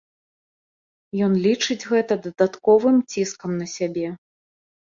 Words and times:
Ён 1.25 1.33
лічыць 1.45 1.77
гэта 1.93 2.13
дадатковым 2.25 2.97
ціскам 3.17 3.51
на 3.61 3.67
сябе. 3.77 4.07